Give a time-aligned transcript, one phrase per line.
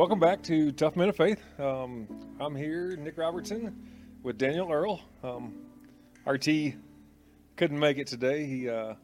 [0.00, 1.42] Welcome back to Tough Men of Faith.
[1.58, 2.08] Um,
[2.40, 3.86] I'm here, Nick Robertson,
[4.22, 4.98] with Daniel Earle.
[5.22, 5.54] Um,
[6.26, 6.48] RT
[7.56, 8.46] couldn't make it today.
[8.46, 8.94] He, uh,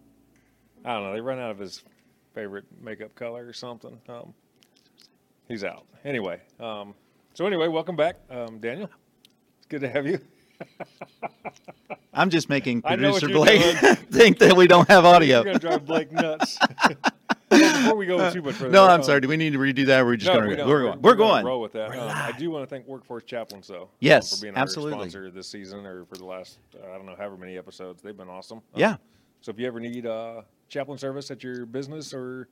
[0.85, 1.85] I don't know, they run out of his
[2.35, 4.01] favorite makeup color or something.
[4.09, 4.33] Um,
[5.49, 5.85] he's out.
[6.05, 6.95] Anyway, um,
[7.35, 8.91] so anyway, welcome back, um, Daniel.
[9.59, 10.21] It's good to have you.
[12.15, 15.37] I'm just making I know what producer Blake think that we don't have audio.
[15.37, 16.59] You're going to drive Blake nuts.
[17.51, 19.21] Before we go too much further, No, I'm um, sorry.
[19.21, 20.01] Do we need to redo that?
[20.01, 21.03] Or we're just No, going we we're going.
[21.03, 21.47] We're gonna going.
[21.47, 21.91] roll with that.
[21.97, 23.83] Um, I do want to thank Workforce Chaplains, though.
[23.83, 24.95] um, Yes, for being absolutely.
[24.95, 28.03] our sponsor this season or for the last uh, I don't know however many episodes.
[28.03, 28.59] They've been awesome.
[28.59, 28.97] Um, Yeah.
[29.43, 32.49] So if you ever need uh, chaplain service at your business or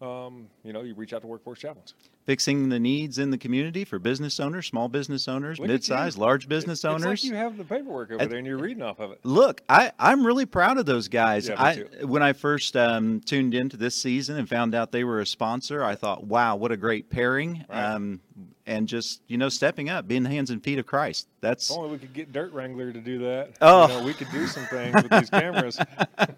[0.00, 1.94] um, you know, you reach out to Workforce Chaplains.
[2.24, 6.46] Fixing the needs in the community for business owners, small business owners, Look mid-sized, large
[6.46, 7.24] business It's owners.
[7.24, 9.20] like you have the paperwork over At- there and you're reading off of it.
[9.24, 11.48] Look, I, I'm really proud of those guys.
[11.48, 15.20] Yeah, I when I first um, tuned into this season and found out they were
[15.20, 17.64] a sponsor, I thought, wow, what a great pairing.
[17.68, 17.82] Right.
[17.94, 18.20] Um,
[18.68, 21.26] and just you know, stepping up, being the hands and feet of Christ.
[21.40, 23.54] That's If only we could get Dirt Wrangler to do that.
[23.60, 23.88] Oh.
[23.88, 25.78] You know, we could do some things with these cameras.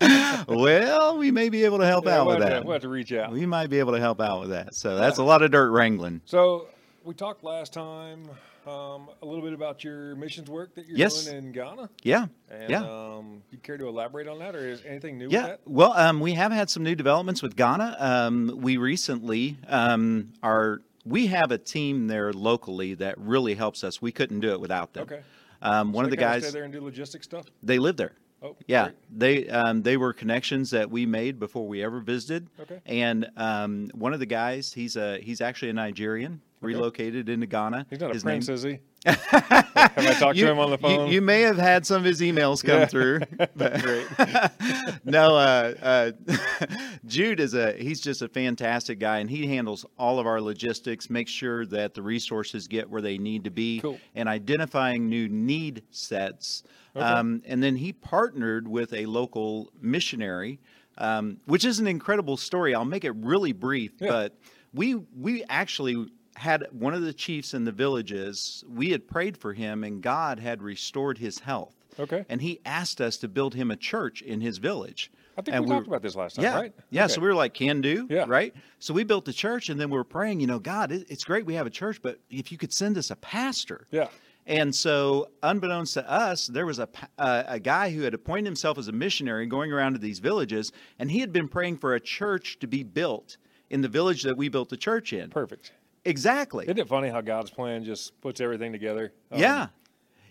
[0.48, 2.61] well, we may be able to help Yeah, out we'll, with that.
[2.61, 3.33] to, we'll have to reach out.
[3.33, 4.75] We might be able to help out with that.
[4.75, 6.20] So that's a lot of dirt wrangling.
[6.25, 6.67] So
[7.05, 8.25] we talked last time
[8.67, 11.25] um, a little bit about your missions work that you're Yes.
[11.25, 11.89] doing in Ghana.
[12.03, 12.27] Yeah.
[12.50, 12.83] And Yeah.
[12.84, 15.61] um, you care to elaborate on that, or is anything new Yeah, with that?
[15.67, 17.97] well, um, we have had some new developments with Ghana.
[17.98, 24.01] Um, we recently um, are we have a team there locally that really helps us.
[24.03, 25.05] We couldn't do it without them.
[25.05, 25.20] Okay.
[25.62, 27.47] Um, one So of the guys stay there and do logistic stuff.
[27.62, 28.12] they live there.
[28.43, 28.97] Oh, Yeah, great.
[29.11, 32.48] they um, they were connections that we made before we ever visited.
[32.59, 32.81] Okay.
[32.87, 37.87] And um, one of the guys, he's a he's actually a Nigerian, relocated into Ghana.
[37.91, 38.78] He's not a His prince, name- is he?
[39.06, 41.11] Have I talked you, to him on the phone?
[41.11, 42.87] You, may have had some of his emails come Yeah.
[42.87, 43.20] through.
[43.56, 44.06] But Great.
[45.05, 46.12] no, uh, uh,
[47.06, 51.09] Jude is a he's just a fantastic guy, and he handles all of our logistics,
[51.11, 53.99] makes sure that the resources get where they need to be, Cool.
[54.15, 56.62] and identifying new need sets.
[56.97, 60.59] Um, and then he partnered with a local missionary,
[60.99, 62.75] um, which is an incredible story.
[62.75, 64.09] I'll make it really brief, Yeah.
[64.09, 64.37] but
[64.75, 66.09] we we actually
[66.41, 68.65] had one of the chiefs in the villages.
[68.69, 71.75] We had prayed for him, and God had restored his health.
[71.99, 72.25] Okay.
[72.28, 75.11] And he asked us to build him a church in his village.
[75.37, 76.75] I think and we we talked were- about this last time, Yeah, right?
[76.91, 77.05] yeah.
[77.05, 77.12] Okay.
[77.15, 78.25] So we were like, can do, Yeah.
[78.27, 78.55] right?
[78.79, 80.41] So we built the church, and then we were praying.
[80.41, 82.97] You know, God, it, it's great we have a church, but if you could send
[82.97, 84.09] us a pastor, Yeah.
[84.47, 88.79] and so, unbeknownst to us, there was a, uh, a guy who had appointed himself
[88.79, 92.00] as a missionary going around to these villages, and he had been praying for a
[92.00, 93.37] church to be built
[93.69, 95.29] in the village that we built the church in.
[95.31, 95.73] Perfect.
[96.05, 96.65] Exactly.
[96.65, 99.12] Isn't it funny how God's plan just puts everything together?
[99.31, 99.66] Um, yeah.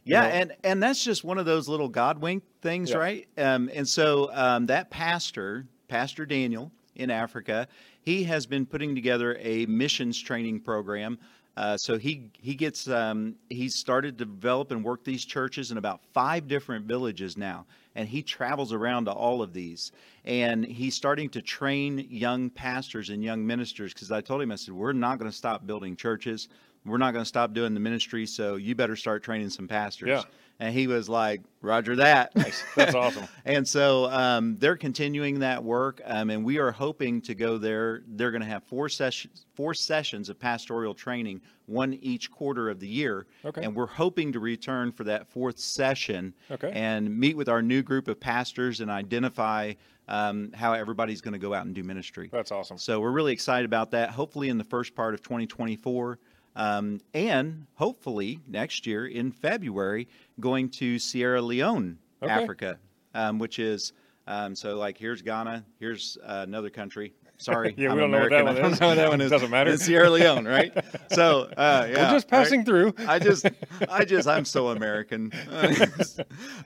[0.05, 2.97] Yeah, know- and and that's just one of those little God wink things, Yeah.
[2.97, 3.27] right?
[3.37, 7.67] Um, and so um, that pastor, Pastor Daniel in Africa,
[8.01, 11.19] he has been putting together a missions training program.
[11.59, 15.77] Uh, so he he gets um, he's started to develop and work these churches in
[15.77, 17.65] about five different villages now,
[17.95, 19.91] and he travels around to all of these,
[20.23, 23.93] and he's starting to train young pastors and young ministers.
[23.93, 26.47] Because I told him, I said, we're not going to stop building churches,
[26.85, 30.07] we're not going to stop doing the ministry, so you better start training some pastors.
[30.07, 30.23] Yeah.
[30.61, 32.33] And he was like, Roger that.
[32.75, 33.25] That's awesome.
[33.45, 38.01] and so um, they're continuing that work, um, and we are hoping to go there.
[38.07, 42.79] They're going to have four sessions, four sessions of pastoral training, one each quarter of
[42.79, 43.25] the year.
[43.45, 43.63] Okay.
[43.63, 46.71] And we're hoping to return for that fourth session Okay.
[46.73, 49.73] and meet with our new group of pastors and identify
[50.09, 52.29] um, how everybody's going to go out and do ministry.
[52.33, 52.77] That's awesome.
[52.77, 54.09] So we're really excited about that.
[54.09, 56.17] Hopefully in the first part of 2024,
[56.59, 60.07] um, and hopefully next year in February,
[60.39, 62.31] going to Sierra Leone, Okay.
[62.33, 62.77] Africa,
[63.13, 63.93] um, which is
[64.27, 67.13] um, so like here's Ghana, here's uh, another country.
[67.37, 68.63] Sorry, Yeah, I'm we don't know what that American.
[68.63, 69.31] one I don't know that one is.
[69.31, 69.71] Doesn't matter.
[69.71, 70.73] It's Sierra Leone, right?
[71.13, 72.29] So uh, yeah, We're just right?
[72.29, 72.93] passing through.
[73.07, 73.45] I just,
[73.89, 75.31] I just, I'm so American.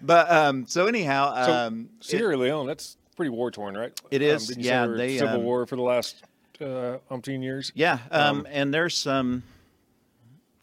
[0.01, 3.97] but um, so anyhow, So um, it- Sierra Leone, that's pretty war torn, right?
[4.11, 6.23] It is, you say yeah, they civil um, war for the last
[6.59, 7.71] uh, umpteen years.
[7.75, 9.43] Yeah, um, Um, and there's some.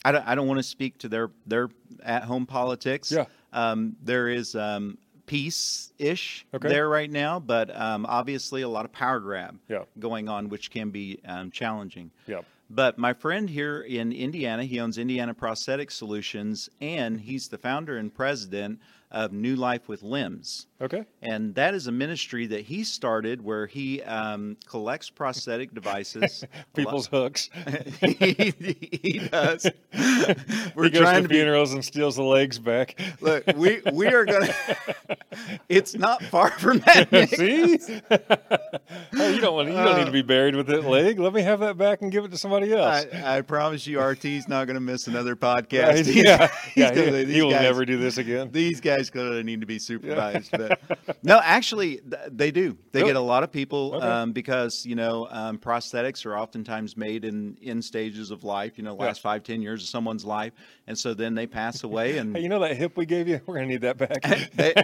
[0.04, 1.68] I don't, I don't want to speak to their their
[2.02, 3.12] at home politics.
[3.12, 3.26] Yeah.
[3.52, 6.68] Um, there is um, peace ish Okay.
[6.68, 9.84] there right now, but um, obviously a lot of power grab Yeah.
[9.98, 12.10] going on, which can be um, challenging.
[12.26, 12.40] Yeah.
[12.72, 17.96] But my friend here in Indiana, he owns Indiana Prosthetic Solutions, and he's the founder
[17.96, 18.78] and president
[19.10, 20.66] of New Life with Limbs.
[20.82, 21.04] Okay.
[21.20, 26.44] And that is a ministry that he started where he um, collects prosthetic devices.
[26.74, 27.50] People's hooks.
[28.00, 28.54] he,
[29.02, 29.66] he does.
[30.74, 31.34] We're he goes trying to to be.
[31.34, 32.98] funerals and steals the legs back.
[33.20, 34.54] Look, we we are gonna.
[35.68, 37.12] it's not far from that.
[37.12, 37.30] Nick.
[37.30, 37.78] See?
[38.10, 39.68] oh, you don't want.
[39.68, 41.18] You don't need to be buried with that leg.
[41.18, 43.06] Let me have that back and give it to somebody else.
[43.12, 45.88] I, I promise you, RT's not going to miss another podcast.
[45.88, 45.96] Right?
[45.96, 46.02] Yeah.
[46.02, 46.48] He's, yeah.
[46.74, 48.50] He's yeah he, he will never do this again.
[48.50, 50.50] These guys gonna need to be supervised.
[50.50, 50.80] But
[51.22, 52.76] no, actually, th- they do.
[52.92, 54.06] They get a lot of people Okay.
[54.06, 58.76] um, because you know um, prosthetics are oftentimes made in in stages of life.
[58.76, 59.06] You know, Yeah.
[59.06, 60.52] last five ten years of someone's life,
[60.88, 63.40] and so then they pass away, and Hey, you know that hip we gave you?
[63.46, 64.50] We're gonna need that back.
[64.54, 64.74] they,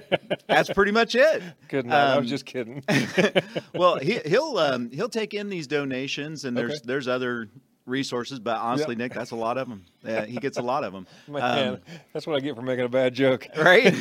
[0.47, 1.43] that's pretty much it.
[1.69, 1.97] Good night.
[1.97, 2.83] I Um, was just kidding.
[3.75, 6.81] well, he, he'll um, he'll take in these donations, and there's Okay.
[6.85, 7.49] there's other
[7.87, 9.85] resources, but honestly, Nick, that's a lot of them.
[10.05, 11.07] Yeah, he gets a lot of them.
[11.29, 11.79] Man, um,
[12.13, 13.47] that's what I get for making a bad joke.
[13.57, 13.95] right?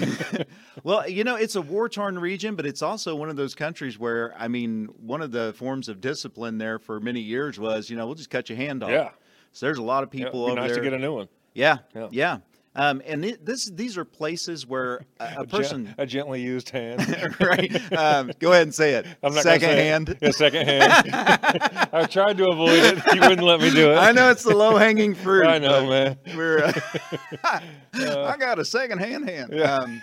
[0.83, 3.97] well, you know, it's a war torn region, but it's also one of those countries
[3.97, 7.95] where, I mean, one of the forms of discipline there for many years was, you
[7.95, 8.89] know, we'll just cut your hand off.
[8.89, 9.09] Yeah.
[9.51, 10.83] So there's a lot of people be over nice there.
[10.83, 11.29] to get a new one.
[11.53, 12.07] yeah, Yeah.
[12.11, 12.37] yeah.
[12.75, 17.35] Um, and it, this these are places where a, a person, a gently used hand.
[17.39, 17.93] right?
[17.93, 19.05] Um, go ahead and say it.
[19.23, 19.85] I'm not Second gonna it.
[19.85, 20.17] hand.
[20.21, 21.09] Yeah, second hand.
[21.93, 23.15] I tried to avoid it.
[23.15, 23.95] You wouldn't let me do it.
[23.95, 25.45] I know it's the low hanging fruit.
[25.45, 26.17] I know, man.
[26.35, 26.63] We're,
[27.43, 27.59] uh,
[27.93, 29.53] I got a second hand hand.
[29.53, 29.77] Yeah.
[29.77, 30.01] Um,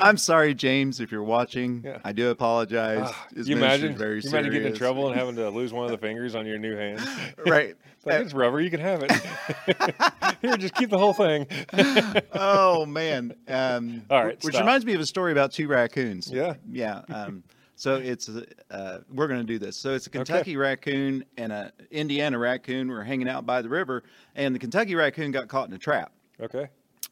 [0.00, 1.82] I'm sorry, James, if you're watching.
[1.84, 1.98] Yeah.
[2.02, 3.12] I do apologize.
[3.34, 3.96] His you imagine?
[3.96, 6.46] very you imagine getting in trouble and having to lose one of the fingers on
[6.46, 7.00] your new hand.
[7.46, 7.76] right.
[8.02, 8.60] It's like it's rubber.
[8.60, 9.12] You can have it.
[10.42, 11.46] Here, just keep the whole thing.
[12.32, 13.34] oh man.
[13.46, 14.62] Um, All right, Which stop.
[14.64, 16.30] reminds me of a story about two raccoons.
[16.30, 16.54] Yeah.
[16.70, 17.02] Yeah.
[17.08, 17.44] Um,
[17.76, 19.76] so it's uh, we're going to do this.
[19.76, 24.02] So it's a Kentucky raccoon and a Indiana raccoon were hanging out by the river,
[24.34, 26.12] and the Kentucky raccoon got caught in a trap.
[26.40, 26.68] Okay.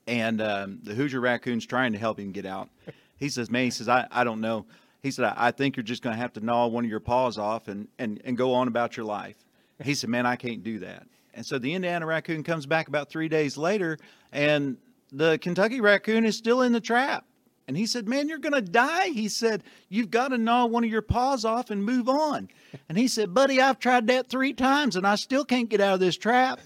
[0.08, 2.69] and um, the Hoosier raccoon's trying to help him get out.
[3.16, 4.66] He says, "Man, he says I, I don't know."
[5.02, 7.00] He said, I, "I think you're just going to have to gnaw one of your
[7.00, 9.37] paws off and, and and go on about your life."
[9.82, 13.08] He said, "Man, I can't do that." And so the Indiana raccoon comes back about
[13.08, 13.98] three days later,
[14.32, 14.76] and
[15.12, 17.24] the Kentucky raccoon is still in the trap.
[17.68, 20.82] And he said, "Man, you're going to die." He said, "You've got to gnaw one
[20.82, 22.48] of your paws off and move on."
[22.88, 25.94] And he said, "Buddy, I've tried that three times, and I still can't get out
[25.94, 26.60] of this trap."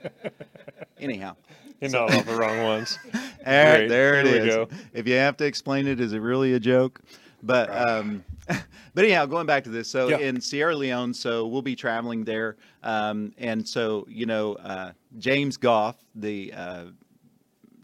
[1.00, 1.36] Anyhow.
[1.80, 2.96] You're not all the wrong ones.
[3.14, 4.68] All right, there it Here we go.
[4.92, 7.00] If you have to explain it, is it really a joke?
[7.42, 8.24] But um,
[8.94, 9.88] but anyhow, going back to this.
[9.88, 10.18] So Yeah.
[10.18, 15.56] in Sierra Leone, so we'll be traveling there, um, and so you know uh, James
[15.56, 16.84] Goff, the uh,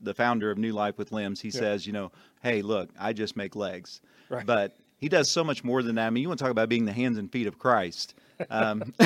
[0.03, 1.53] the founder of New Life with Limbs, he Yeah.
[1.61, 2.13] says, you know,
[2.43, 4.47] hey, look, I just make legs, Right.
[4.47, 6.07] but he does so much more than that.
[6.07, 8.15] I mean, you want to talk about being the hands and feet of Christ.
[8.51, 8.93] Um,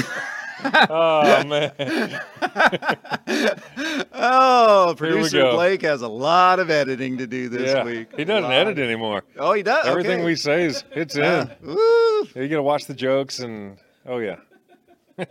[0.64, 1.72] Oh man.
[4.12, 5.50] oh, producer.
[5.50, 7.84] Blake has a lot of editing to do this yeah.
[7.84, 8.08] week.
[8.16, 9.24] He doesn't edit anymore.
[9.38, 9.86] Oh, he does.
[9.86, 10.24] Everything Okay.
[10.26, 11.66] we say is it's Uh, in.
[11.68, 12.28] woo.
[12.36, 14.36] You got to watch the jokes and oh yeah.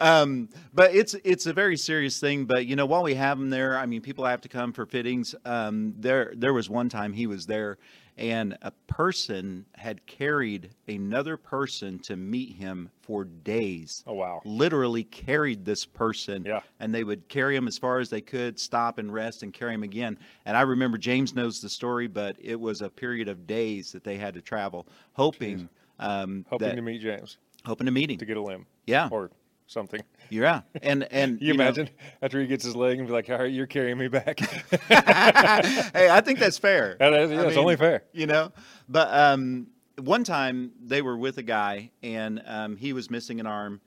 [0.00, 2.44] Um, but it's it's a very serious thing.
[2.44, 4.84] But you know, while we have him there, I mean, people have to come for
[4.86, 5.34] fittings.
[5.44, 7.78] Um, there there was one time he was there,
[8.16, 14.04] and a person had carried another person to meet him for days.
[14.06, 14.40] Oh wow.
[14.44, 16.60] Literally carried this person, Yeah.
[16.80, 19.74] and they would carry him as far as they could, stop and rest, and carry
[19.74, 20.18] him again.
[20.46, 24.04] And I remember James knows the story, but it was a period of days that
[24.04, 25.68] they had to travel, hoping
[25.98, 28.18] um, Hoping that to meet James hoping to meet him.
[28.18, 29.30] to get a limb Yeah, or
[29.66, 30.00] something.
[30.30, 31.90] yeah, and and You, know- imagine
[32.22, 34.40] after he gets his leg and be like, "All right, you're carrying me back."
[34.88, 36.96] hey, I think that's fair.
[36.98, 38.04] That is- yeah, it's mean, only fair.
[38.12, 38.52] You know,
[38.88, 39.68] but um,
[39.98, 43.80] one time they were with a guy and um, he was missing an arm,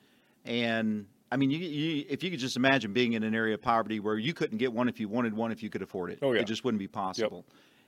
[0.46, 3.62] and I mean, you, you if you could just imagine being in an area of
[3.62, 6.20] poverty where you couldn't get one if you wanted one if you could afford it.
[6.22, 6.42] Oh, yeah.
[6.42, 7.46] It just wouldn't be possible.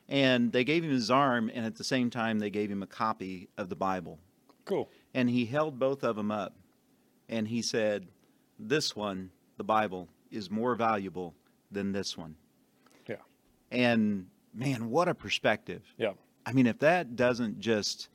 [0.09, 2.87] And they gave him his arm, and at the same time, they gave him a
[2.87, 4.17] copy of the Bible.
[4.65, 4.89] Cool.
[5.13, 6.55] And he held both of them up
[7.29, 8.07] and he said,
[8.57, 11.35] This one, the Bible, is more valuable
[11.71, 12.35] than this one.
[13.07, 13.15] Yeah.
[13.71, 15.83] And man, what a perspective.
[15.97, 16.13] Yeah.
[16.45, 18.09] I mean, if that doesn't just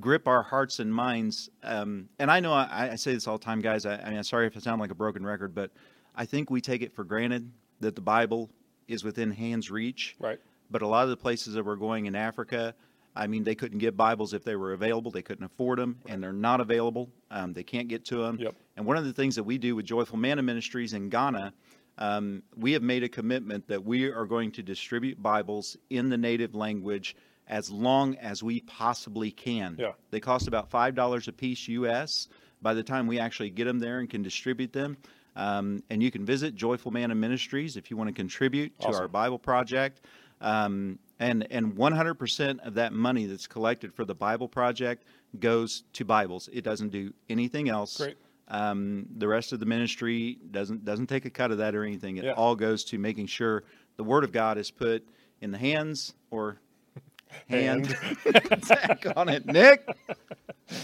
[0.00, 3.44] grip our hearts and minds, um, and I know I, I say this all the
[3.44, 3.86] time, guys.
[3.86, 5.70] I, I mean, I'm sorry if I sound like a broken record, but
[6.16, 8.50] I think we take it for granted that the Bible
[8.88, 10.16] is within hands reach.
[10.18, 10.40] Right.
[10.70, 12.74] But a lot of the places that we're going in Africa,
[13.18, 15.10] I mean, they couldn't get Bibles if they were available.
[15.10, 17.10] They couldn't afford them, and they're not available.
[17.30, 18.38] Um, they can't get to them.
[18.38, 18.54] Yep.
[18.76, 21.52] And one of the things that we do with Joyful Manna Ministries in Ghana,
[21.98, 26.16] um, we have made a commitment that we are going to distribute Bibles in the
[26.16, 27.16] native language
[27.48, 29.76] as long as we possibly can.
[29.78, 29.92] Yeah.
[30.10, 32.28] They cost about five dollars a piece U.S.
[32.62, 34.96] By the time we actually get them there and can distribute them,
[35.36, 39.08] Um, and you can visit Joyful Manna Ministries if you want to contribute to our
[39.08, 40.00] Bible project.
[40.40, 45.04] Um, and and 100% of that money that's collected for the Bible project
[45.38, 46.48] goes to Bibles.
[46.52, 47.96] It doesn't do anything else.
[47.96, 48.16] Great.
[48.50, 52.16] Um, the rest of the ministry doesn't doesn't take a cut of that or anything.
[52.16, 52.32] It Yeah.
[52.32, 53.64] all goes to making sure
[53.96, 55.06] the Word of God is put
[55.40, 56.58] in the hands or
[57.50, 57.94] hand.
[58.62, 59.86] Tack on it, Nick.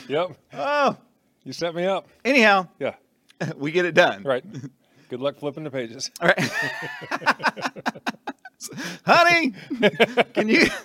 [0.09, 0.37] Yep.
[0.53, 0.97] Oh,
[1.45, 2.07] You set me up.
[2.25, 2.95] anyhow, Yeah.
[3.57, 4.23] we get it done.
[4.25, 4.45] Right.
[5.09, 6.11] Good luck flipping the pages.
[6.21, 8.25] All right.
[9.07, 9.53] Honey,
[10.35, 10.67] can you?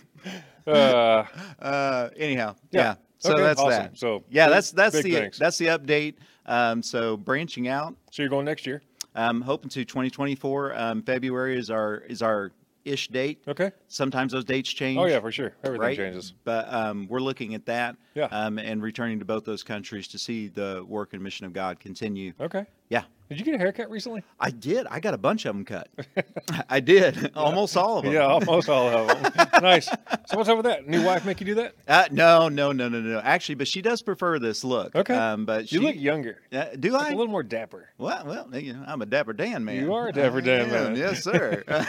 [0.67, 1.23] Uh,
[1.59, 2.81] Uh, anyhow, Yeah.
[2.81, 2.95] yeah.
[3.17, 3.83] So Okay, that's awesome.
[3.83, 3.97] that.
[3.97, 5.39] So, yeah, big- that's that's the thanks.
[5.39, 6.15] that's the update.
[6.45, 8.81] Um, so branching out, so you're going next year.
[9.15, 10.77] I'm hoping to 2024.
[10.77, 12.51] Um, February is our is our
[12.85, 13.41] ish date.
[13.47, 13.71] Okay.
[13.87, 14.99] Sometimes those dates change.
[14.99, 15.53] Oh yeah, for sure.
[15.63, 15.97] Everything right?
[15.97, 16.33] changes.
[16.43, 17.95] But um, we're looking at that.
[18.13, 18.25] Yeah.
[18.25, 21.79] Um, and returning to both those countries to see the work and mission of God
[21.79, 22.33] continue.
[22.39, 22.65] Okay.
[22.89, 23.03] Yeah.
[23.29, 24.23] Did you get a haircut recently?
[24.39, 24.87] I did.
[24.87, 25.87] I got a bunch of them cut.
[26.69, 27.31] I did.
[27.35, 28.13] Almost all of them.
[28.15, 29.47] Yeah, almost all of them.
[29.61, 29.85] nice.
[29.85, 30.87] So what's up with that?
[30.87, 31.75] New wife make you do that?
[31.87, 33.19] Uh, no, no, no, no, no.
[33.19, 34.95] Actually, but she does prefer this look.
[34.95, 35.13] Okay.
[35.13, 36.41] Um, but she, You look younger.
[36.51, 37.07] Uh, do Like I?
[37.09, 37.89] a little more dapper.
[37.99, 39.75] well, well, you know, I'm a dapper Dan man.
[39.83, 40.95] You are a dapper Dan man.
[40.95, 41.63] Yes, sir.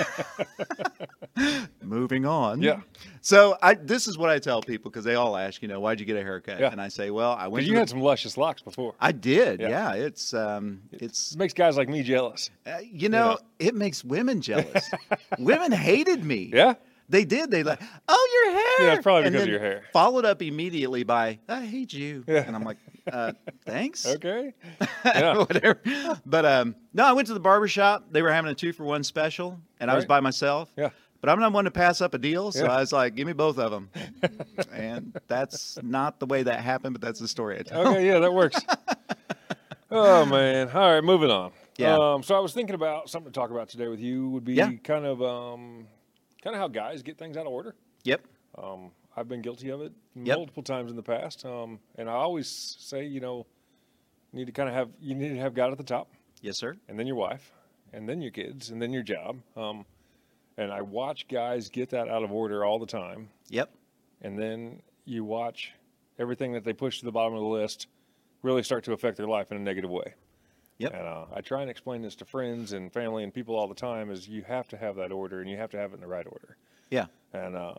[1.83, 2.61] Moving on.
[2.63, 2.81] Yeah.
[3.23, 6.01] So I, this is what I tell people because they all ask, you know, why'd
[6.01, 6.61] you get a haircut?
[6.61, 6.71] Yeah.
[6.71, 7.67] And I say, well, I went.
[7.67, 8.95] You the- had some luscious locks before.
[9.01, 9.61] I did.
[9.61, 9.69] Yeah.
[9.69, 9.93] Yeah.
[9.95, 12.51] It's um, it's It makes guys like me jealous.
[12.67, 14.91] uh, you know, it makes women jealous.
[15.39, 16.51] women hated me.
[16.61, 16.75] Yeah?
[17.09, 17.51] They did.
[17.51, 18.87] They like, oh, your hair.
[18.87, 19.83] Yeah, it's probably because of your hair.
[19.93, 22.23] Followed up immediately by, I hate you.
[22.29, 22.45] Yeah.
[22.47, 22.77] And I'm like,
[23.13, 23.33] uh,
[23.67, 24.07] thanks.
[24.15, 24.55] Okay.
[25.05, 25.39] Yeah.
[25.39, 25.81] Whatever.
[26.25, 28.07] But um, no, I went to the barber shop.
[28.13, 30.71] They were having a two for one special, and I was by myself.
[30.77, 30.91] Yeah.
[31.21, 32.73] But I'm not one to pass up a deal, so Yeah.
[32.73, 33.91] I was like, give me both of them.
[34.73, 37.89] and that's not the way that happened, but that's the story I tell.
[37.89, 38.59] Okay, yeah, that works.
[39.91, 40.69] oh man.
[40.71, 41.53] All right, moving on.
[41.77, 41.97] Yeah.
[41.97, 44.55] Um, so I was thinking about something to talk about today with you would be
[44.55, 44.73] Yeah.
[44.85, 45.87] kind of um,
[46.43, 47.75] kind of how guys get things out of order.
[48.05, 48.23] Yep.
[48.59, 50.37] Um, I've been guilty of it Yep.
[50.39, 52.49] multiple times in the past, um, and I always
[52.79, 53.47] say, you know,
[54.33, 56.09] you need to kind of have you need to have God at the top,
[56.41, 56.77] Yes, sir.
[56.89, 57.53] and then your wife,
[57.93, 59.41] and then your kids, and then your job.
[60.61, 63.71] And I watch guys get that out of order all the time, Yep.
[64.21, 65.73] and then you watch
[66.19, 67.87] everything that they push to the bottom of the list
[68.43, 70.13] really start to affect their life in a negative way.
[70.77, 70.93] Yep.
[70.93, 73.75] And uh, I try and explain this to friends and family and people all the
[73.75, 76.01] time: is you have to have that order, and you have to have it in
[76.03, 76.59] the right order.
[76.91, 77.07] Yeah.
[77.33, 77.77] And uh,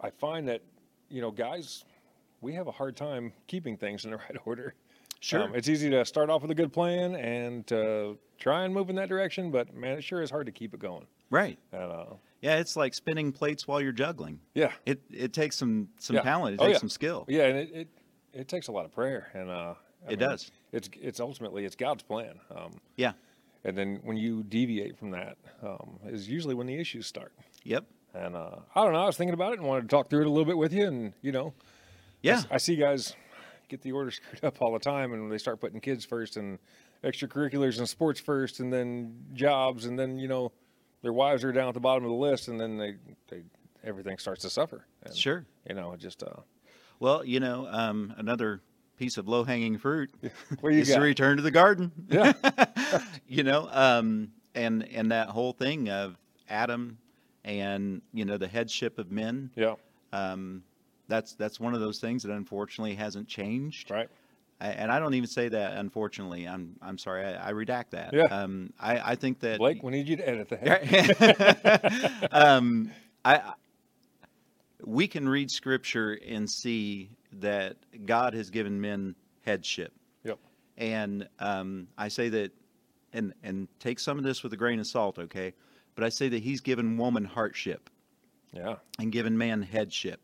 [0.00, 0.62] I find that,
[1.10, 1.84] you know, guys,
[2.40, 4.72] we have a hard time keeping things in the right order.
[5.20, 5.42] Sure.
[5.44, 8.88] Um, it's easy to start off with a good plan and uh, try and move
[8.90, 11.06] in that direction, but man, it sure is hard to keep it going.
[11.30, 11.58] Right.
[11.72, 12.04] And uh,
[12.40, 14.40] Yeah, it's like spinning plates while you're juggling.
[14.54, 16.22] yeah, It it takes some some Yeah.
[16.22, 16.54] talent.
[16.54, 16.80] It Oh, takes yeah.
[16.80, 17.24] some skill.
[17.28, 17.88] yeah, and it, it
[18.32, 19.74] it takes a lot of prayer, and uh,
[20.04, 20.50] It mean, does.
[20.72, 22.40] It's it's ultimately it's God's plan.
[22.56, 23.12] Um, Yeah.
[23.64, 27.32] and then when you deviate from that, um, is usually when the issues start.
[27.64, 27.84] Yep.
[28.14, 29.02] And uh, I don't know.
[29.02, 30.72] I was thinking about it and wanted to talk through it a little bit with
[30.72, 30.86] you.
[30.86, 31.62] And you know, I
[32.22, 32.32] Yeah.
[32.38, 33.14] s- I, see guys
[33.70, 36.58] get the order screwed up all the time, and they start putting kids first and
[37.02, 40.52] extracurriculars and sports first, and then jobs, and then you know,
[41.02, 42.96] their wives are down at the bottom of the list, and then they,
[43.28, 43.42] they
[43.82, 44.84] everything starts to suffer.
[45.04, 45.46] And, Sure.
[45.68, 46.40] You know, just uh,
[46.98, 48.60] Well, you know, um, another
[48.98, 50.10] piece of low hanging fruit
[50.60, 51.90] what do you is to return to the garden.
[52.08, 52.32] yeah,
[53.26, 56.18] you know, um, and and that whole thing of
[56.50, 56.98] Adam
[57.44, 59.50] and you know the headship of men.
[59.56, 59.76] yeah,
[60.12, 60.62] Um,
[61.10, 63.90] that's that's one of those things that unfortunately hasn't changed.
[63.90, 64.08] right.
[64.62, 66.46] I, and I don't even say that unfortunately.
[66.46, 67.24] I'm I'm sorry.
[67.24, 68.12] I, I redact that.
[68.12, 68.24] Yeah.
[68.24, 72.28] Um, I I think that Blake, we need you to edit that.
[72.32, 72.90] um,
[73.24, 73.54] I,
[74.84, 77.76] we can read scripture and see that
[78.06, 79.92] God has given men headship.
[80.24, 80.38] Yep.
[80.76, 82.52] And um, I say that,
[83.12, 85.54] and and take some of this with a grain of salt, okay?
[85.94, 87.90] But I say that He's given woman heartship
[88.52, 90.20] Yeah, and given man headship,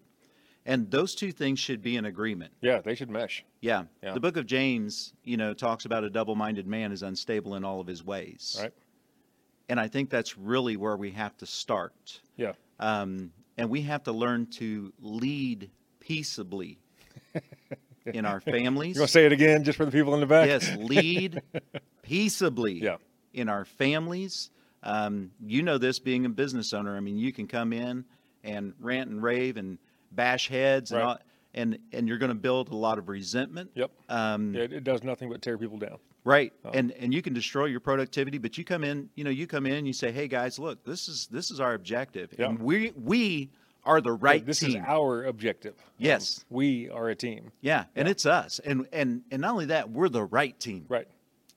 [0.67, 2.53] and those two things should be in agreement.
[2.61, 3.45] yeah, they should mesh.
[3.61, 3.85] Yeah.
[4.03, 4.13] Yeah.
[4.13, 7.81] The book of James, you know, talks about a double-minded man is unstable in all
[7.81, 8.59] of his ways.
[8.61, 8.73] Right.
[9.69, 12.21] And I think that's really where we have to start.
[12.37, 15.71] Yeah, Um, and we have to learn to lead
[16.01, 16.79] peaceably
[18.05, 18.97] in our families.
[18.97, 20.47] you want to say it again, just for the people in the back?
[20.49, 21.43] yes, lead
[22.03, 22.97] peaceably Yeah.
[23.33, 24.51] in our families.
[24.83, 26.97] Um, you know this being a business owner.
[26.97, 28.05] I mean, you can come in
[28.45, 29.79] and rant and rave and
[30.13, 31.19] bash heads and all,
[31.55, 33.71] and and you're going to build a lot of resentment.
[33.75, 33.91] Yep.
[34.09, 35.99] Um, Yeah, it, it does nothing but tear people down.
[36.25, 36.53] Right.
[36.65, 36.71] Oh.
[36.71, 39.65] And and you can destroy your productivity, but you come in, you know, you come
[39.67, 42.35] in and you say, "Hey guys, look, this is this is our objective.
[42.39, 42.47] Yeah.
[42.51, 43.51] And we we
[43.85, 44.47] are the right team.
[44.47, 45.75] this team." is our objective.
[45.79, 46.45] Um, Yes.
[46.51, 47.53] we are a team.
[47.61, 48.11] yeah, and Yeah.
[48.13, 48.59] it's us.
[48.59, 50.87] And and and not only that, we're the right team.
[50.89, 51.07] Right.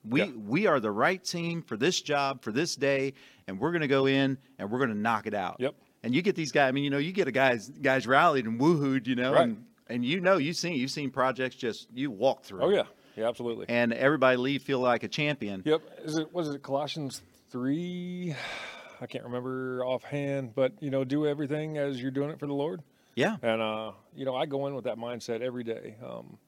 [0.04, 0.30] We Yeah.
[0.46, 3.14] we are the right team for this job for this day,
[3.48, 5.56] and we're going to go in and we're going to knock it out.
[5.58, 5.74] Yep.
[6.02, 6.68] And you get these guys.
[6.68, 9.42] I mean, you know, you get a guys guys rallied and woohooed, you know, Right.
[9.44, 12.62] and and you know you've seen you've seen projects just you walk through.
[12.62, 12.84] Oh yeah,
[13.16, 13.66] yeah, absolutely.
[13.68, 15.62] And everybody leave feel like a champion.
[15.64, 15.82] Yep.
[16.04, 18.34] Is it was it Colossians three?
[19.02, 22.54] I can't remember offhand, but you know, do everything as you're doing it for the
[22.54, 22.82] Lord.
[23.14, 23.36] Yeah.
[23.42, 25.96] And uh, you know, I go in with that mindset every day.
[26.06, 26.38] Um,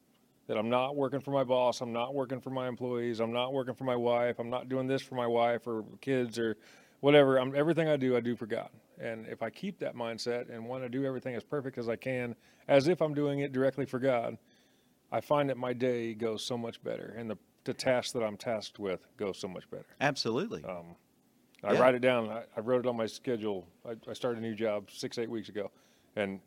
[0.48, 3.52] that I'm not working for my boss, I'm not working for my employees, I'm not
[3.52, 6.56] working for my wife, I'm not doing this for my wife or kids or
[7.00, 7.38] whatever.
[7.38, 8.68] I'm everything I do, I do for God.
[9.02, 11.96] And if I keep that mindset and want to do everything as perfect as I
[11.96, 12.36] can,
[12.68, 14.38] as if I'm doing it directly for God,
[15.10, 18.36] I find that my day goes so much better, and the the tasks that I'm
[18.36, 19.86] tasked with go so much better.
[20.00, 20.64] Absolutely.
[20.64, 20.96] Um,
[21.62, 21.80] I Yeah.
[21.80, 22.28] write it down.
[22.28, 23.68] I, I wrote it on my schedule.
[23.88, 25.70] I, I started a new job six, eight weeks ago,
[26.16, 26.40] and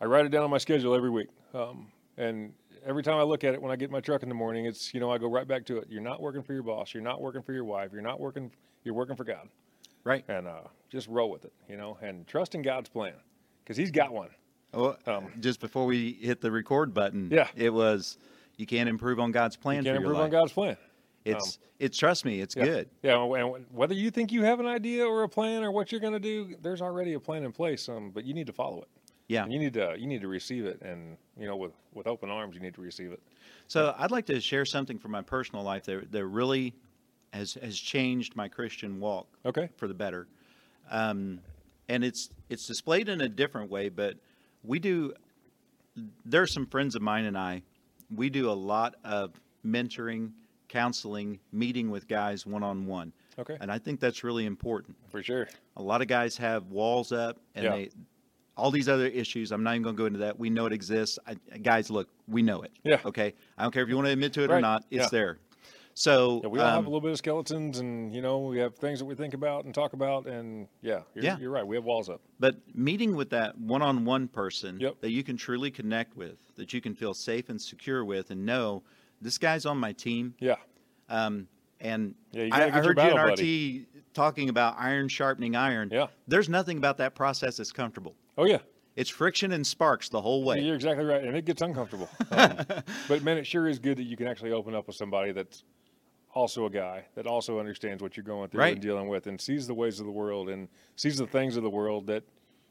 [0.00, 1.28] I write it down on my schedule every week.
[1.54, 2.52] Um, and
[2.84, 4.92] every time I look at it when I get my truck in the morning, it's
[4.92, 5.86] you know I go right back to it.
[5.88, 6.92] You're not working for your boss.
[6.92, 7.90] You're not working for your wife.
[7.92, 8.50] You're not working.
[8.84, 9.48] You're working for God,
[10.04, 10.24] right.
[10.28, 11.52] and uh, just roll with it.
[11.68, 13.14] You know, and trust in God's plan
[13.64, 14.30] because He's got one.
[14.72, 17.48] Well, Um, just before we hit the record button, Yeah.
[17.56, 18.18] it was
[18.56, 20.32] you can't improve on God's plan You can't your improve on life.
[20.32, 20.76] God's plan.
[21.24, 22.64] It's it's trust me, it's Yeah.
[22.64, 22.90] good.
[23.02, 26.00] Yeah, and whether you think you have an idea or a plan or what you're
[26.00, 27.88] going to do, there's already a plan in place.
[27.88, 28.88] Um, but you need to follow it.
[29.28, 29.42] Yeah.
[29.44, 32.30] And you need to you need to receive it, and you know, with with open
[32.30, 33.20] arms, you need to receive it.
[33.66, 36.74] So I'd like to share something from my personal life that that really
[37.32, 39.68] has has changed my Christian walk Okay.
[39.76, 40.26] for the better.
[40.90, 41.40] Um,
[41.88, 44.16] and it's it's displayed in a different way, but
[44.64, 45.12] we do.
[46.24, 47.62] There are some friends of mine and I.
[48.14, 49.32] We do a lot of
[49.66, 50.30] mentoring,
[50.68, 53.56] counseling, meeting with guys one on one, Okay.
[53.60, 54.96] and I think that's really important.
[55.10, 55.48] For sure.
[55.76, 57.70] A lot of guys have walls up, and Yeah.
[57.72, 57.90] they
[58.56, 59.52] all these other issues.
[59.52, 60.36] I'm not even going to go into that.
[60.38, 61.16] We know it exists.
[61.26, 62.72] I, guys, look, we know it.
[62.82, 63.00] Yeah.
[63.04, 63.32] Okay.
[63.56, 64.84] I don't care if you want to admit to it or not.
[64.90, 65.08] It's Yeah.
[65.12, 65.38] there.
[65.98, 68.58] So Yeah, we all have um, a little bit of skeletons, and you know, we
[68.58, 71.38] have things that we think about and talk about, and yeah, you're, Yeah.
[71.40, 71.66] you're right.
[71.66, 72.20] We have walls up.
[72.38, 75.00] But meeting with that one-on-one person Yep.
[75.00, 78.46] that you can truly connect with, that you can feel safe and secure with, and
[78.46, 78.84] know
[79.20, 80.36] this guy's on my team.
[80.38, 80.54] Yeah.
[81.08, 81.48] Um,
[81.80, 85.88] and Yeah, I, I heard you in battle RT talking about iron sharpening iron.
[85.90, 86.06] Yeah.
[86.28, 88.14] There's nothing about that process that's comfortable.
[88.36, 88.58] Oh yeah.
[88.94, 90.60] It's friction and sparks the whole way.
[90.60, 92.08] You're exactly right, and it gets uncomfortable.
[92.30, 92.56] Um,
[93.08, 95.64] but man, it sure is good that you can actually open up with somebody that's
[96.38, 98.72] also a guy that also understands what you're going through Right.
[98.74, 101.62] and dealing with, and sees the ways of the world and sees the things of
[101.64, 102.22] the world that,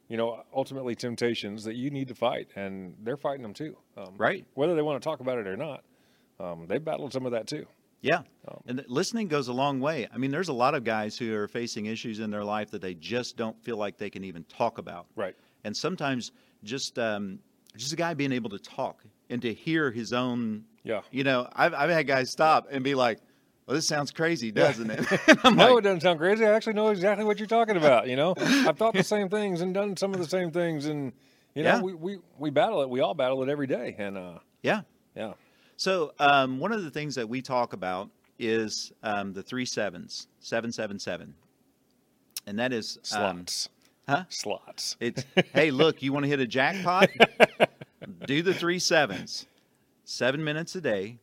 [0.08, 3.76] you know, ultimately temptations that you need to fight, and they're fighting them too.
[3.98, 4.46] Um, Right.
[4.54, 5.84] Whether they want to talk about it or not,
[6.40, 7.66] um, they've battled some of that too.
[8.02, 8.22] Yeah.
[8.48, 10.08] Um, and listening goes a long way.
[10.14, 12.82] I mean, there's a lot of guys who are facing issues in their life that
[12.82, 15.08] they just don't feel like they can even talk about.
[15.16, 15.36] Right.
[15.66, 16.32] And sometimes
[16.64, 17.40] just um,
[17.76, 21.02] just a guy being able to talk and to hear his own, Yeah.
[21.12, 23.20] you know, I've, I've had guys stop and be like,
[23.68, 25.06] well, this sounds crazy, doesn't it?
[25.44, 26.46] No, like, it doesn't sound crazy.
[26.46, 28.08] I actually know exactly what you're talking about.
[28.08, 31.12] You know, I've thought the same things and done some of the same things, and
[31.54, 31.82] you know, Yeah.
[31.82, 32.90] we, we we battle it.
[32.90, 34.82] We all battle it every day, and uh, yeah.
[35.16, 35.34] yeah,
[35.76, 40.28] So um, one of the things that we talk about is um, the three sevens,
[40.40, 41.34] seven, seven, seven.
[42.46, 43.70] And that is um, slots,
[44.08, 44.24] huh?
[44.30, 44.96] slots.
[45.02, 47.10] It's hey, look, you want to hit a jackpot?
[48.26, 49.48] Do the three sevens.
[50.06, 51.18] Seven minutes a day,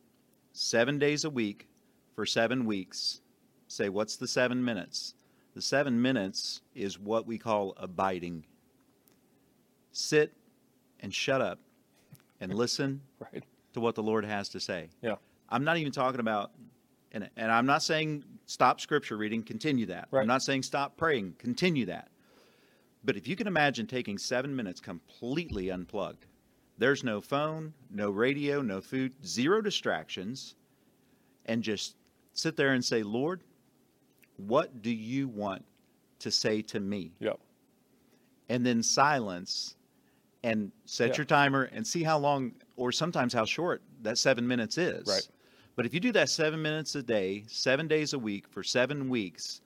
[0.53, 1.67] seven days a week,
[2.15, 3.21] for seven weeks.
[3.67, 5.15] Say, what's the seven minutes?
[5.53, 8.45] The seven minutes is what we call abiding.
[9.91, 10.33] Sit
[10.99, 11.59] and shut up
[12.39, 13.43] and listen Right.
[13.73, 14.89] to what the Lord has to say.
[15.01, 15.15] Yeah.
[15.49, 16.51] I'm not even talking about,
[17.11, 20.07] and, and I'm not saying stop scripture reading, continue that.
[20.11, 20.21] Right.
[20.21, 22.09] I'm not saying stop praying, continue that.
[23.03, 26.25] But if you can imagine taking seven minutes completely unplugged,
[26.77, 30.55] there's no phone, no radio, no food, zero distractions,
[31.45, 31.95] and just
[32.35, 33.41] sit there and say, Lord,
[34.37, 35.65] what do you want
[36.19, 37.11] to say to me?
[37.19, 37.39] Yep.
[38.49, 39.75] and then silence
[40.43, 41.15] and set Yeah.
[41.17, 45.07] your timer and see how long or sometimes how short that seven minutes is.
[45.07, 45.27] Right.
[45.75, 49.09] But if you do that seven minutes a day, seven days a week for seven
[49.09, 49.61] weeks,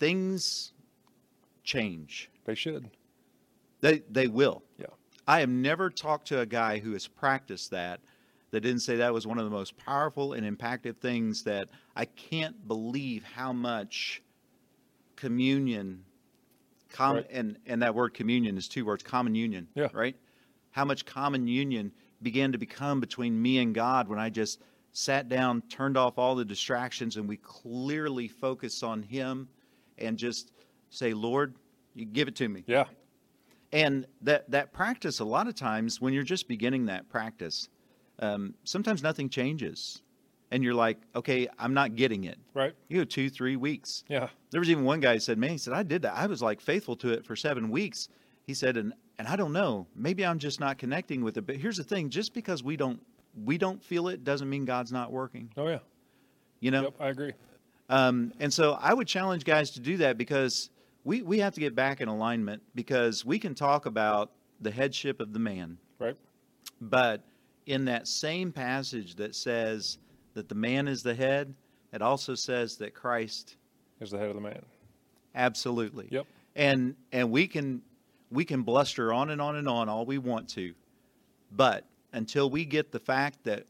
[0.00, 0.72] things
[1.62, 2.30] change.
[2.44, 2.90] They should.
[3.80, 4.62] They they will.
[4.78, 4.86] Yeah.
[5.28, 8.00] I have never talked to a guy who has practiced that
[8.52, 12.04] that didn't say that was one of the most powerful and impactful things that I
[12.04, 14.22] can't believe how much
[15.16, 16.04] communion
[16.90, 17.26] com- Right.
[17.30, 19.88] and and that word communion is two words common union Yeah.
[19.92, 20.16] right
[20.70, 24.62] how much common union began to become between me and God when I just
[24.92, 29.48] sat down turned off all the distractions and we clearly focus on him
[29.98, 30.52] and just
[30.90, 31.54] say lord
[31.94, 32.84] you give it to me Yeah.
[33.72, 37.68] and that that practice a lot of times when you're just beginning that practice
[38.18, 40.02] um, sometimes nothing changes
[40.50, 42.38] and you're like, okay, I'm not getting it.
[42.52, 42.74] Right.
[42.88, 44.04] You go two, three weeks.
[44.08, 44.28] Yeah.
[44.50, 46.14] There was even one guy who said, man, he said, I did that.
[46.14, 48.08] I was like faithful to it for seven weeks.
[48.46, 51.46] He said, and and I don't know, maybe I'm just not connecting with it.
[51.46, 53.00] But here's the thing: just because we don't
[53.44, 55.50] we don't feel it doesn't mean God's not working.
[55.56, 55.78] Oh yeah.
[56.60, 56.82] You know.
[56.82, 56.94] Yep.
[57.00, 57.32] I agree.
[57.88, 60.70] Um, and so I would challenge guys to do that because
[61.04, 65.20] we we have to get back in alignment because we can talk about the headship
[65.20, 66.16] of the man, Right.
[66.80, 67.22] but
[67.66, 69.98] in that same passage that says
[70.34, 71.54] that the man is the head,
[71.92, 73.56] it also says that Christ
[74.00, 74.62] Is the head of the man.
[75.34, 76.08] absolutely.
[76.10, 76.26] Yep.
[76.56, 77.82] And and we can
[78.30, 80.74] we can bluster on and on and on all we want to,
[81.50, 83.64] but until we get the fact that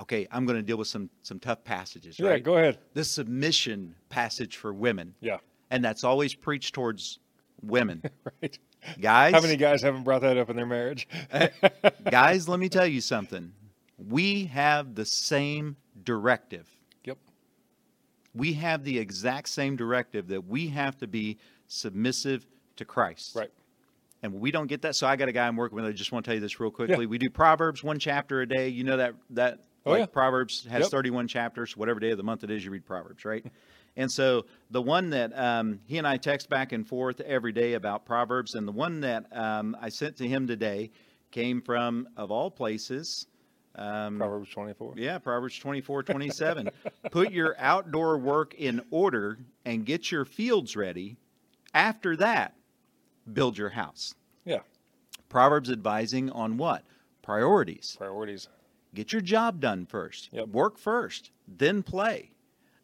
[0.00, 2.30] okay, I'm going to deal with some some tough passages, Yeah.
[2.30, 2.42] right?
[2.42, 2.78] Go ahead.
[2.94, 5.38] the submission passage for women, Yeah.
[5.70, 7.18] and that's always preached towards
[7.62, 8.02] women.
[8.42, 8.58] Right.
[9.00, 11.08] Guys, How many guys haven't brought that up in their marriage?
[12.10, 13.52] guys, let me tell you something.
[13.98, 16.68] We have the same directive.
[17.04, 17.18] Yep.
[18.34, 23.36] We have the exact same directive that we have to be submissive to Christ.
[23.36, 23.50] Right.
[24.22, 24.96] And we don't get that.
[24.96, 25.84] So I got a guy I'm working with.
[25.84, 27.06] I just want to tell you this real quickly.
[27.06, 28.68] We do Proverbs one chapter a day.
[28.68, 30.06] You know that that Oh, like yeah.
[30.06, 30.90] Proverbs has Yep.
[30.90, 31.76] 31 chapters.
[31.76, 33.44] Whatever day of the month it is, you read Proverbs, right?
[33.96, 37.74] and so the one that um, he and I text back and forth every day
[37.74, 40.90] about Proverbs, and the one that um, I sent to him today
[41.30, 43.26] came from of all places.
[43.76, 44.94] Um, Proverbs 24.
[44.96, 46.70] yeah, Proverbs 24, 27.
[47.10, 51.16] Put your outdoor work in order and get your fields ready.
[51.72, 52.54] After that,
[53.32, 54.14] build your house.
[54.44, 54.60] Yeah.
[55.28, 56.84] Proverbs advising on what?
[57.22, 57.96] Priorities.
[57.98, 58.48] Priorities.
[58.94, 60.28] Get your job done first.
[60.32, 60.48] Yep.
[60.48, 62.30] Work first, then play.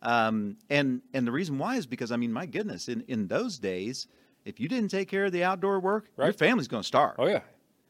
[0.02, 3.58] Um, and and the reason why is because I mean, my goodness, in in those
[3.58, 4.06] days,
[4.44, 7.16] if you didn't take care of the outdoor work, your family's going to starve.
[7.18, 7.40] Oh yeah.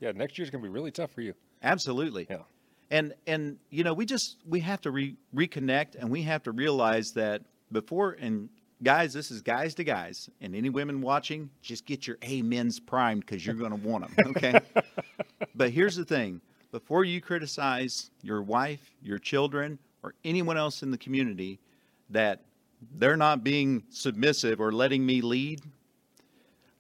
[0.01, 0.13] Yeah.
[0.13, 1.35] Next year's gonna be really tough for you.
[1.63, 2.27] Absolutely.
[2.29, 2.43] Yeah.
[2.91, 6.53] And and you know, we just we have to re- reconnect and we have to
[6.53, 8.49] realize that before and
[8.83, 13.21] guys, this is guys to guys, and any women watching, just get your amens primed
[13.21, 14.35] because you're going to want them.
[14.37, 14.59] Okay.
[15.55, 16.41] but here's the thing:
[16.73, 21.61] before you criticize your wife, your children, or anyone else in the community
[22.11, 22.45] that
[22.97, 25.61] they're not being submissive or letting me lead,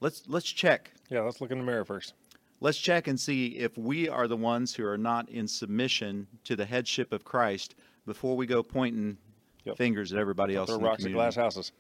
[0.01, 1.21] let's let's check Yeah.
[1.23, 2.15] Let's look in the mirror first.
[2.61, 6.57] let's check and see if we are the ones who are not in submission to
[6.57, 7.75] the headship of Christ
[8.07, 9.17] before we go pointing
[9.65, 9.77] Yep.
[9.77, 11.73] fingers at everybody else Throw in the rocks at glass houses.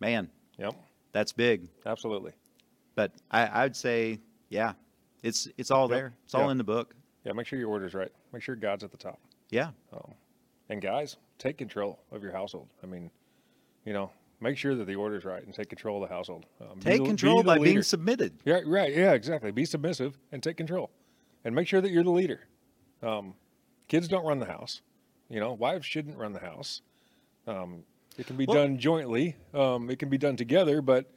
[0.00, 0.74] Man, Yep.
[1.12, 1.68] that's big.
[1.84, 2.32] Absolutely.
[2.94, 4.72] But I, I'd say, yeah,
[5.22, 5.96] it's it's all Yep.
[5.98, 6.14] there.
[6.24, 6.94] It's all in the book.
[7.24, 7.32] Yeah.
[7.32, 8.10] Make sure your order's right.
[8.32, 9.20] Make sure God's at the top.
[9.50, 10.14] Yeah, Um,
[10.70, 12.68] and guys, take control of your household.
[12.82, 13.10] I mean,
[13.84, 16.46] you know, make sure that the order's right and take control of the household.
[16.60, 18.32] Um, take the- be control the by being submitted.
[18.44, 18.94] Yeah, right.
[18.94, 19.50] Yeah, exactly.
[19.50, 20.90] Be submissive and take control,
[21.44, 22.40] and make sure that you're the leader.
[23.02, 23.34] Um,
[23.88, 24.82] kids don't run the house.
[25.28, 26.82] You know, wives shouldn't run the house.
[27.46, 27.84] Um,
[28.18, 29.36] it can be Well- done jointly.
[29.54, 31.10] Um, it can be done together, but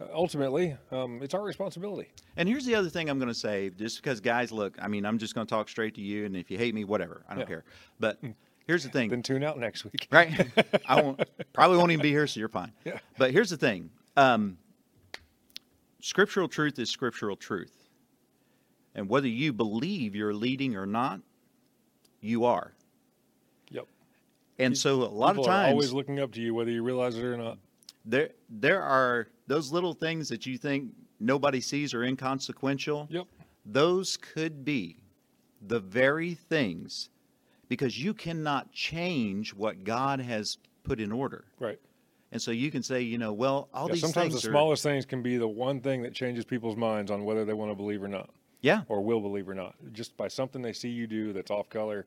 [0.00, 2.08] uh, ultimately, um, it's our responsibility.
[2.36, 5.04] And here's the other thing I'm going to say, just because guys, look, I mean,
[5.04, 7.32] I'm just going to talk straight to you, and if you hate me, whatever, I
[7.34, 7.46] don't Yeah.
[7.46, 7.64] care.
[7.98, 8.18] But
[8.68, 9.10] here's the thing.
[9.10, 10.06] Then tune out next week.
[10.12, 10.46] right?
[10.86, 11.20] I won't
[11.52, 12.72] probably won't even be here, so you're fine.
[12.84, 12.98] Yeah.
[13.16, 14.58] But here's the thing: um,
[16.00, 17.88] scriptural truth is scriptural truth,
[18.94, 21.20] and whether you believe you're leading or not,
[22.20, 22.72] you are.
[23.70, 23.86] Yep.
[24.60, 27.24] And so a lot of times always looking up to you, whether you realize it
[27.24, 27.58] or not.
[28.04, 33.08] there there are those little things that you think nobody sees are inconsequential.
[33.10, 33.26] Yep.
[33.64, 34.96] Those could be
[35.60, 37.10] the very things
[37.68, 41.44] because you cannot change what God has put in order.
[41.60, 41.78] Right.
[42.30, 44.52] And so you can say, you know, well, all Yeah, these sometimes things the are,
[44.52, 47.70] smallest things can be the one thing that changes people's minds on whether they want
[47.70, 49.74] to believe or not, yeah, or will believe or not.
[49.92, 52.06] Just by something they see you do that's off color,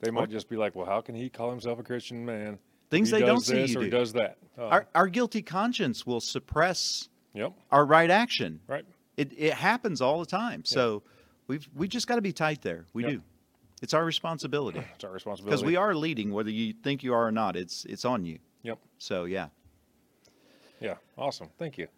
[0.00, 2.58] they might just be like, "Well, how can he call himself a Christian man?"
[2.90, 3.90] Things He they don't see you or do.
[3.90, 4.38] does that.
[4.58, 7.52] Uh, our, our guilty conscience will suppress yep.
[7.70, 8.60] our right action.
[8.66, 8.84] Right.
[9.18, 10.64] It it happens all the time.
[10.64, 11.02] So
[11.48, 12.86] we've we just got to be tight there.
[12.94, 13.12] We Yep.
[13.12, 13.22] do.
[13.82, 15.50] It's our responsibility It's our responsibility.
[15.50, 17.56] because we are leading, whether you think you are or not.
[17.56, 18.38] It's it's on you.
[18.62, 18.78] Yep.
[18.98, 19.48] So yeah,
[20.80, 20.94] Yeah.
[21.16, 21.48] Awesome.
[21.58, 21.88] Thank you.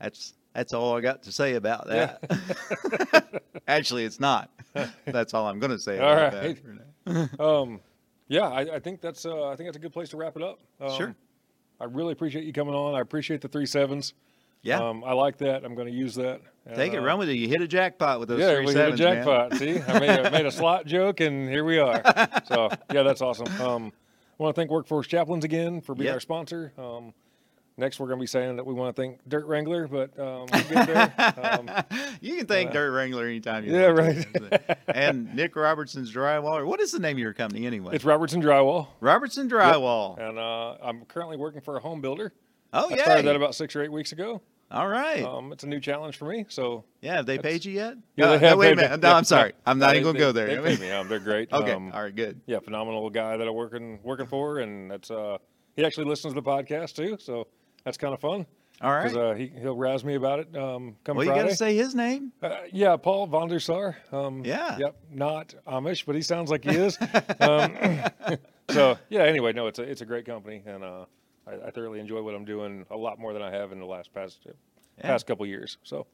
[0.00, 3.42] that's that's all I got to say about that.
[3.68, 4.50] Actually, it's not.
[5.06, 6.58] That's all I'm going to say All about right.
[7.06, 7.40] that.
[7.40, 7.80] Um,
[8.28, 10.42] yeah, I, I think that's uh, I think that's a good place to wrap it
[10.42, 10.60] up.
[10.80, 11.14] Um, Sure.
[11.80, 12.94] I really appreciate you coming on.
[12.94, 14.14] I appreciate the three sevens.
[14.66, 15.64] Yeah, Um, I like that.
[15.64, 16.40] I'm going to use that.
[16.74, 17.34] take it, And, uh, run with it.
[17.36, 19.24] You hit a jackpot with those yeah, three we sevens, hit a man.
[19.24, 19.58] jackpot.
[19.58, 22.02] See, I made a, made a slot joke, and here we are.
[22.46, 23.46] So yeah, that's awesome.
[23.60, 23.92] Um,
[24.38, 26.14] I want to thank Workforce Chaplains again for being Yep.
[26.14, 26.72] our sponsor.
[26.78, 27.14] Um,
[27.78, 30.46] next we're going to be saying that we want to thank Dirt Wrangler, but um,
[30.52, 31.58] we'll get there.
[31.58, 31.70] Um,
[32.20, 34.26] you can thank uh, Dirt Wrangler anytime you yeah, right.
[34.88, 36.64] and Nick Robertson's Drywall.
[36.66, 37.94] What is the name of your company anyway?
[37.94, 40.18] it's Robertson Drywall, Robertson Drywall.
[40.18, 42.32] and uh, I'm currently working for a home builder.
[42.72, 43.02] Oh I yeah.
[43.04, 44.42] started that about six or eight weeks ago.
[44.70, 45.22] All right.
[45.22, 47.14] Um, it's a new challenge for me, so yeah.
[47.16, 47.94] Have they paid you yet?
[48.16, 48.82] yeah, Uh, they no, have wait a paid me.
[48.82, 49.00] minute.
[49.02, 49.50] No, I'm sorry.
[49.50, 50.60] no, I'm not they- even gonna they- go there.
[50.62, 50.90] They paid me.
[50.90, 51.50] Um, they're great.
[51.52, 51.72] okay.
[51.72, 52.14] Um, All right.
[52.14, 52.40] Good.
[52.46, 55.38] yeah, phenomenal guy that I'm working working for, and that's uh,
[55.76, 57.46] he actually listens to the podcast too, so
[57.84, 58.44] that's kind of fun.
[58.82, 59.04] All right.
[59.04, 60.54] Because uh, he he'll razz me about it.
[60.56, 62.32] Um, come well, you got to say his name.
[62.42, 63.96] Uh, yeah, Paul von der Sar.
[64.12, 64.76] Um, Yeah.
[64.78, 64.96] Yep.
[65.12, 66.98] Not Amish, but he sounds like he is.
[67.40, 67.74] um,
[68.70, 69.22] so yeah.
[69.22, 71.04] Anyway, no, it's a it's a great company, and uh,
[71.46, 73.86] I, I thoroughly enjoy what I'm doing a lot more than I have in the
[73.86, 74.46] last past
[75.00, 75.78] past couple years.
[75.82, 76.06] So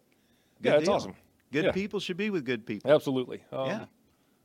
[0.61, 1.15] Good yeah, it's awesome.
[1.53, 1.73] Good Yeah.
[1.73, 2.91] people should be with good people.
[2.91, 3.43] Absolutely.
[3.53, 3.85] Um, Yeah.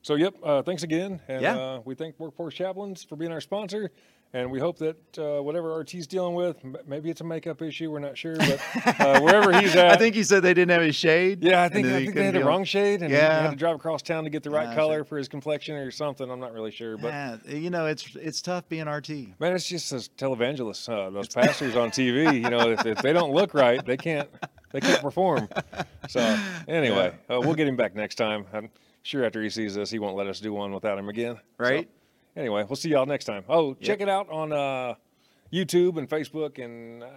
[0.03, 0.35] So yep.
[0.41, 1.57] Uh, thanks again, and Yeah.
[1.57, 3.91] uh, we thank Workforce Chaplains for being our sponsor.
[4.33, 7.89] And we hope that uh, whatever RT's dealing with, m- maybe it's a makeup issue,
[7.89, 8.61] we're not sure, but
[8.99, 11.41] uh, wherever he's at, I think he said they didn't have his shade.
[11.43, 13.37] Yeah, I think, I think they had the wrong shade, and Yeah.
[13.37, 15.03] he had to drive across town to get the right Yeah, color sure.
[15.05, 16.29] for his complexion or something.
[16.29, 19.09] I'm not really sure, but Yeah, you know, it's it's tough being RT.
[19.39, 22.33] man, it's just those televangelists, uh, those pastors on TV.
[22.35, 24.29] You know, if, if they don't look right, they can't
[24.71, 25.47] they can't perform.
[26.09, 26.19] So
[26.67, 28.45] anyway, uh, we'll get him back next time.
[28.53, 28.69] I'm
[29.03, 31.37] sure after he sees this, he won't let us do one without him again.
[31.57, 31.89] Right.
[32.37, 33.43] Anyway, we'll see y'all next time.
[33.49, 34.95] Oh, check it out on uh,
[35.51, 37.07] YouTube and Facebook, and uh,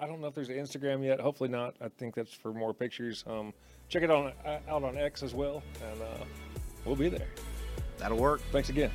[0.00, 1.20] I don't know if there's an Instagram yet.
[1.20, 1.76] Hopefully not.
[1.80, 3.22] I think that's for more pictures.
[3.26, 3.52] Um,
[3.88, 5.62] check it on uh, out on X as well,
[5.92, 6.24] and uh,
[6.84, 7.28] we'll be there.
[7.98, 8.40] That'll work.
[8.50, 8.90] Thanks again.